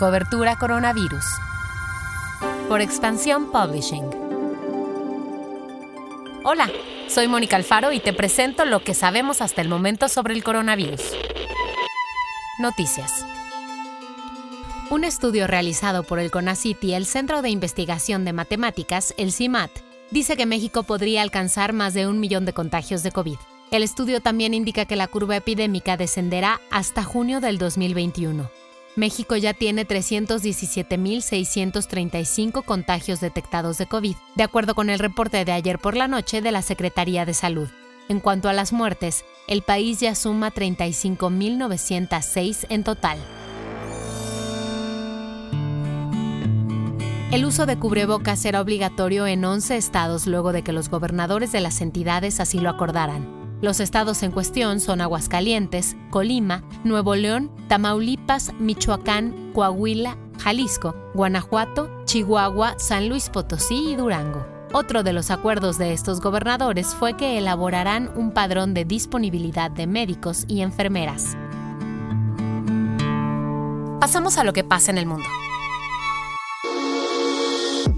Cobertura 0.00 0.56
Coronavirus. 0.56 1.26
Por 2.70 2.80
Expansión 2.80 3.52
Publishing. 3.52 4.08
Hola, 6.42 6.70
soy 7.06 7.28
Mónica 7.28 7.56
Alfaro 7.56 7.92
y 7.92 8.00
te 8.00 8.14
presento 8.14 8.64
lo 8.64 8.82
que 8.82 8.94
sabemos 8.94 9.42
hasta 9.42 9.60
el 9.60 9.68
momento 9.68 10.08
sobre 10.08 10.32
el 10.32 10.42
coronavirus. 10.42 11.02
Noticias. 12.60 13.26
Un 14.88 15.04
estudio 15.04 15.46
realizado 15.46 16.02
por 16.02 16.18
el 16.18 16.30
CONACYT 16.30 16.82
y 16.82 16.94
el 16.94 17.04
Centro 17.04 17.42
de 17.42 17.50
Investigación 17.50 18.24
de 18.24 18.32
Matemáticas, 18.32 19.12
el 19.18 19.32
CIMAT, 19.32 19.70
dice 20.10 20.34
que 20.34 20.46
México 20.46 20.82
podría 20.82 21.20
alcanzar 21.20 21.74
más 21.74 21.92
de 21.92 22.06
un 22.06 22.20
millón 22.20 22.46
de 22.46 22.54
contagios 22.54 23.02
de 23.02 23.12
COVID. 23.12 23.36
El 23.70 23.82
estudio 23.82 24.22
también 24.22 24.54
indica 24.54 24.86
que 24.86 24.96
la 24.96 25.08
curva 25.08 25.36
epidémica 25.36 25.98
descenderá 25.98 26.58
hasta 26.70 27.04
junio 27.04 27.40
del 27.40 27.58
2021. 27.58 28.59
México 28.96 29.36
ya 29.36 29.54
tiene 29.54 29.86
317.635 29.86 32.64
contagios 32.64 33.20
detectados 33.20 33.78
de 33.78 33.86
COVID, 33.86 34.16
de 34.34 34.42
acuerdo 34.42 34.74
con 34.74 34.90
el 34.90 34.98
reporte 34.98 35.44
de 35.44 35.52
ayer 35.52 35.78
por 35.78 35.96
la 35.96 36.08
noche 36.08 36.42
de 36.42 36.50
la 36.50 36.62
Secretaría 36.62 37.24
de 37.24 37.34
Salud. 37.34 37.68
En 38.08 38.18
cuanto 38.18 38.48
a 38.48 38.52
las 38.52 38.72
muertes, 38.72 39.24
el 39.46 39.62
país 39.62 40.00
ya 40.00 40.16
suma 40.16 40.52
35.906 40.52 42.66
en 42.68 42.82
total. 42.82 43.18
El 47.30 47.44
uso 47.44 47.66
de 47.66 47.78
cubrebocas 47.78 48.40
será 48.40 48.60
obligatorio 48.60 49.28
en 49.28 49.44
11 49.44 49.76
estados 49.76 50.26
luego 50.26 50.52
de 50.52 50.62
que 50.62 50.72
los 50.72 50.90
gobernadores 50.90 51.52
de 51.52 51.60
las 51.60 51.80
entidades 51.80 52.40
así 52.40 52.58
lo 52.58 52.70
acordaran. 52.70 53.39
Los 53.62 53.78
estados 53.78 54.22
en 54.22 54.30
cuestión 54.30 54.80
son 54.80 55.02
Aguascalientes, 55.02 55.94
Colima, 56.10 56.64
Nuevo 56.82 57.14
León, 57.14 57.50
Tamaulipas, 57.68 58.52
Michoacán, 58.58 59.52
Coahuila, 59.52 60.16
Jalisco, 60.38 60.96
Guanajuato, 61.12 61.90
Chihuahua, 62.06 62.76
San 62.78 63.10
Luis 63.10 63.28
Potosí 63.28 63.90
y 63.90 63.96
Durango. 63.96 64.46
Otro 64.72 65.02
de 65.02 65.12
los 65.12 65.30
acuerdos 65.30 65.76
de 65.76 65.92
estos 65.92 66.22
gobernadores 66.22 66.94
fue 66.94 67.18
que 67.18 67.36
elaborarán 67.36 68.10
un 68.16 68.32
padrón 68.32 68.72
de 68.72 68.86
disponibilidad 68.86 69.70
de 69.70 69.86
médicos 69.86 70.44
y 70.48 70.62
enfermeras. 70.62 71.36
Pasamos 74.00 74.38
a 74.38 74.44
lo 74.44 74.54
que 74.54 74.64
pasa 74.64 74.90
en 74.90 74.96
el 74.98 75.06
mundo. 75.06 75.28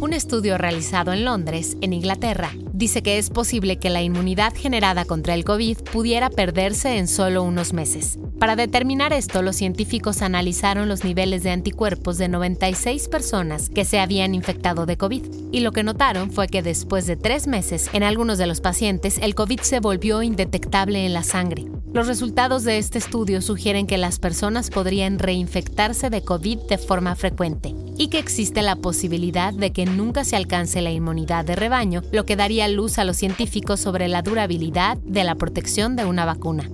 Un 0.00 0.12
estudio 0.12 0.58
realizado 0.58 1.12
en 1.12 1.24
Londres, 1.24 1.76
en 1.80 1.92
Inglaterra, 1.92 2.50
dice 2.82 3.00
que 3.04 3.16
es 3.16 3.30
posible 3.30 3.78
que 3.78 3.90
la 3.90 4.02
inmunidad 4.02 4.52
generada 4.56 5.04
contra 5.04 5.34
el 5.34 5.44
COVID 5.44 5.78
pudiera 5.92 6.30
perderse 6.30 6.98
en 6.98 7.06
solo 7.06 7.44
unos 7.44 7.72
meses. 7.72 8.18
Para 8.40 8.56
determinar 8.56 9.12
esto, 9.12 9.40
los 9.40 9.54
científicos 9.54 10.20
analizaron 10.20 10.88
los 10.88 11.04
niveles 11.04 11.44
de 11.44 11.52
anticuerpos 11.52 12.18
de 12.18 12.26
96 12.26 13.06
personas 13.06 13.68
que 13.68 13.84
se 13.84 14.00
habían 14.00 14.34
infectado 14.34 14.84
de 14.84 14.96
COVID, 14.96 15.24
y 15.52 15.60
lo 15.60 15.70
que 15.70 15.84
notaron 15.84 16.32
fue 16.32 16.48
que 16.48 16.60
después 16.60 17.06
de 17.06 17.14
tres 17.14 17.46
meses, 17.46 17.88
en 17.92 18.02
algunos 18.02 18.36
de 18.36 18.48
los 18.48 18.60
pacientes, 18.60 19.18
el 19.18 19.36
COVID 19.36 19.60
se 19.60 19.78
volvió 19.78 20.24
indetectable 20.24 21.06
en 21.06 21.12
la 21.12 21.22
sangre. 21.22 21.66
Los 21.92 22.08
resultados 22.08 22.64
de 22.64 22.78
este 22.78 22.98
estudio 22.98 23.42
sugieren 23.42 23.86
que 23.86 23.96
las 23.96 24.18
personas 24.18 24.70
podrían 24.70 25.20
reinfectarse 25.20 26.10
de 26.10 26.24
COVID 26.24 26.58
de 26.68 26.78
forma 26.78 27.14
frecuente 27.14 27.76
y 27.96 28.08
que 28.08 28.18
existe 28.18 28.62
la 28.62 28.76
posibilidad 28.76 29.52
de 29.52 29.72
que 29.72 29.86
nunca 29.86 30.24
se 30.24 30.36
alcance 30.36 30.80
la 30.82 30.90
inmunidad 30.90 31.44
de 31.44 31.56
rebaño, 31.56 32.02
lo 32.12 32.24
que 32.24 32.36
daría 32.36 32.68
luz 32.68 32.98
a 32.98 33.04
los 33.04 33.16
científicos 33.16 33.80
sobre 33.80 34.08
la 34.08 34.22
durabilidad 34.22 34.96
de 34.98 35.24
la 35.24 35.34
protección 35.34 35.96
de 35.96 36.04
una 36.04 36.24
vacuna. 36.24 36.68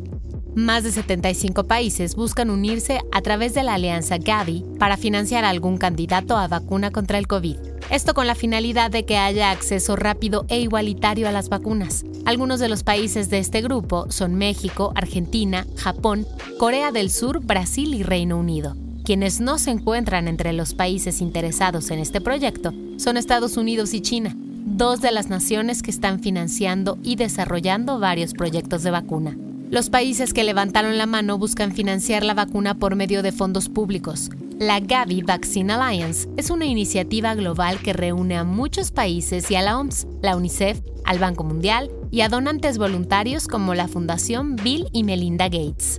Más 0.54 0.82
de 0.82 0.90
75 0.90 1.68
países 1.68 2.16
buscan 2.16 2.50
unirse 2.50 3.00
a 3.12 3.22
través 3.22 3.54
de 3.54 3.62
la 3.62 3.74
alianza 3.74 4.18
Gavi 4.18 4.64
para 4.78 4.96
financiar 4.96 5.44
a 5.44 5.50
algún 5.50 5.76
candidato 5.76 6.36
a 6.36 6.48
vacuna 6.48 6.90
contra 6.90 7.18
el 7.18 7.28
COVID. 7.28 7.56
Esto 7.90 8.12
con 8.12 8.26
la 8.26 8.34
finalidad 8.34 8.90
de 8.90 9.04
que 9.04 9.18
haya 9.18 9.52
acceso 9.52 9.94
rápido 9.94 10.46
e 10.48 10.58
igualitario 10.58 11.28
a 11.28 11.32
las 11.32 11.48
vacunas. 11.48 12.04
Algunos 12.24 12.58
de 12.58 12.68
los 12.68 12.82
países 12.82 13.30
de 13.30 13.38
este 13.38 13.62
grupo 13.62 14.10
son 14.10 14.34
México, 14.34 14.92
Argentina, 14.96 15.64
Japón, 15.76 16.26
Corea 16.58 16.90
del 16.90 17.10
Sur, 17.10 17.40
Brasil 17.40 17.94
y 17.94 18.02
Reino 18.02 18.36
Unido. 18.36 18.74
Quienes 19.08 19.40
no 19.40 19.56
se 19.56 19.70
encuentran 19.70 20.28
entre 20.28 20.52
los 20.52 20.74
países 20.74 21.22
interesados 21.22 21.90
en 21.90 21.98
este 21.98 22.20
proyecto 22.20 22.74
son 22.98 23.16
Estados 23.16 23.56
Unidos 23.56 23.94
y 23.94 24.02
China, 24.02 24.36
dos 24.36 25.00
de 25.00 25.12
las 25.12 25.30
naciones 25.30 25.82
que 25.82 25.90
están 25.90 26.20
financiando 26.20 26.98
y 27.02 27.16
desarrollando 27.16 27.98
varios 27.98 28.34
proyectos 28.34 28.82
de 28.82 28.90
vacuna. 28.90 29.34
Los 29.70 29.88
países 29.88 30.34
que 30.34 30.44
levantaron 30.44 30.98
la 30.98 31.06
mano 31.06 31.38
buscan 31.38 31.72
financiar 31.72 32.22
la 32.22 32.34
vacuna 32.34 32.74
por 32.74 32.96
medio 32.96 33.22
de 33.22 33.32
fondos 33.32 33.70
públicos. 33.70 34.28
La 34.58 34.78
Gavi 34.78 35.22
Vaccine 35.22 35.72
Alliance 35.72 36.28
es 36.36 36.50
una 36.50 36.66
iniciativa 36.66 37.34
global 37.34 37.78
que 37.78 37.94
reúne 37.94 38.36
a 38.36 38.44
muchos 38.44 38.90
países 38.90 39.50
y 39.50 39.54
a 39.54 39.62
la 39.62 39.78
OMS, 39.78 40.06
la 40.20 40.36
UNICEF, 40.36 40.82
al 41.06 41.18
Banco 41.18 41.44
Mundial 41.44 41.90
y 42.10 42.20
a 42.20 42.28
donantes 42.28 42.76
voluntarios 42.76 43.48
como 43.48 43.72
la 43.72 43.88
Fundación 43.88 44.56
Bill 44.56 44.86
y 44.92 45.02
Melinda 45.02 45.46
Gates. 45.48 45.98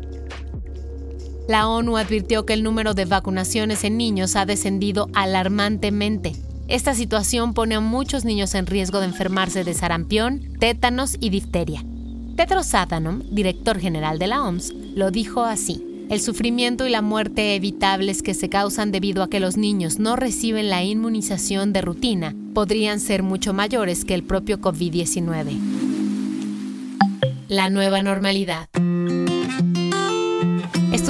La 1.49 1.67
ONU 1.67 1.97
advirtió 1.97 2.45
que 2.45 2.53
el 2.53 2.61
número 2.61 2.93
de 2.93 3.05
vacunaciones 3.05 3.83
en 3.83 3.97
niños 3.97 4.35
ha 4.35 4.45
descendido 4.45 5.09
alarmantemente. 5.15 6.35
Esta 6.67 6.93
situación 6.93 7.55
pone 7.55 7.73
a 7.73 7.79
muchos 7.79 8.23
niños 8.23 8.53
en 8.53 8.67
riesgo 8.67 8.99
de 8.99 9.07
enfermarse 9.07 9.63
de 9.63 9.73
sarampión, 9.73 10.43
tétanos 10.59 11.17
y 11.19 11.31
difteria. 11.31 11.83
Tedros 12.35 12.75
Adhanom, 12.75 13.23
director 13.31 13.79
general 13.79 14.19
de 14.19 14.27
la 14.27 14.43
OMS, 14.43 14.75
lo 14.93 15.09
dijo 15.09 15.41
así. 15.41 15.83
El 16.11 16.21
sufrimiento 16.21 16.85
y 16.85 16.91
la 16.91 17.01
muerte 17.01 17.55
evitables 17.55 18.21
que 18.21 18.35
se 18.35 18.49
causan 18.49 18.91
debido 18.91 19.23
a 19.23 19.27
que 19.27 19.39
los 19.39 19.57
niños 19.57 19.97
no 19.97 20.15
reciben 20.15 20.69
la 20.69 20.83
inmunización 20.83 21.73
de 21.73 21.81
rutina 21.81 22.35
podrían 22.53 22.99
ser 22.99 23.23
mucho 23.23 23.55
mayores 23.55 24.05
que 24.05 24.13
el 24.13 24.21
propio 24.21 24.61
COVID-19. 24.61 25.57
La 27.47 27.71
nueva 27.71 28.03
normalidad. 28.03 28.69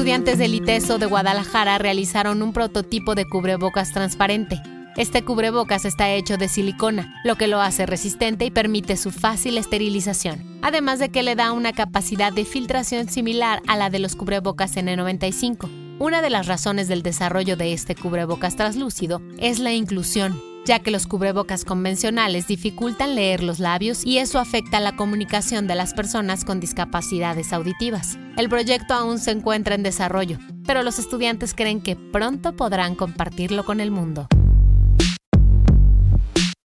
Estudiantes 0.10 0.40
del 0.40 0.56
ITESO 0.56 0.98
de 0.98 1.06
Guadalajara 1.06 1.78
realizaron 1.78 2.42
un 2.42 2.52
prototipo 2.52 3.14
de 3.14 3.26
cubrebocas 3.26 3.94
transparente. 3.94 4.60
Este 4.98 5.24
cubrebocas 5.24 5.86
está 5.86 6.10
hecho 6.10 6.36
de 6.36 6.48
silicona, 6.48 7.22
lo 7.24 7.36
que 7.36 7.46
lo 7.46 7.62
hace 7.62 7.86
resistente 7.86 8.44
y 8.44 8.50
permite 8.50 8.98
su 8.98 9.12
fácil 9.12 9.60
esterilización, 9.60 10.44
además 10.64 10.98
de 10.98 11.10
que 11.10 11.22
le 11.22 11.36
da 11.36 11.52
una 11.52 11.74
capacidad 11.74 12.34
de 12.34 12.44
filtración 12.44 13.08
similar 13.08 13.62
a 13.68 13.78
la 13.78 13.92
de 13.92 14.00
los 14.00 14.16
cubrebocas 14.16 14.76
N95. 14.78 15.70
Una 16.00 16.24
de 16.24 16.32
las 16.32 16.48
razones 16.48 16.88
del 16.88 17.04
desarrollo 17.04 17.56
de 17.56 17.74
este 17.74 17.94
cubrebocas 17.94 18.56
translúcido 18.56 19.22
es 19.38 19.60
la 19.60 19.74
inclusión, 19.74 20.42
ya 20.66 20.80
que 20.80 20.92
los 20.92 21.08
cubrebocas 21.08 21.66
convencionales 21.66 22.48
dificultan 22.48 23.16
leer 23.16 23.44
los 23.44 23.60
labios 23.60 24.06
y 24.06 24.18
eso 24.18 24.40
afecta 24.40 24.80
la 24.80 24.96
comunicación 24.96 25.68
de 25.68 25.76
las 25.76 25.94
personas 25.94 26.46
con 26.46 26.60
discapacidades 26.60 27.54
auditivas. 27.54 28.18
El 28.38 28.50
proyecto 28.50 28.94
aún 28.94 29.20
se 29.20 29.32
encuentra 29.32 29.76
en 29.76 29.84
desarrollo, 29.84 30.38
pero 30.66 30.84
los 30.84 31.00
estudiantes 31.00 31.54
creen 31.54 31.82
que 31.82 31.96
pronto 31.96 32.56
podrán 32.56 32.96
compartirlo 32.96 33.66
con 33.66 33.80
el 33.80 33.92
mundo. 33.92 34.28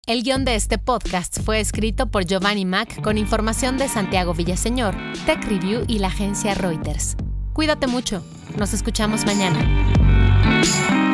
El 0.06 0.24
guion 0.24 0.44
de 0.44 0.56
este 0.56 0.78
podcast 0.78 1.40
fue 1.42 1.60
escrito 1.60 2.10
por 2.10 2.26
Giovanni 2.26 2.64
Mac 2.64 3.00
con 3.02 3.18
información 3.18 3.78
de 3.78 3.88
Santiago 3.88 4.34
Villaseñor, 4.34 4.96
Tech 5.26 5.44
Review 5.44 5.84
y 5.86 6.00
la 6.00 6.08
agencia 6.08 6.54
Reuters. 6.54 7.16
Cuídate 7.52 7.86
mucho. 7.86 8.24
Nos 8.58 8.74
escuchamos 8.74 9.24
mañana. 9.24 11.11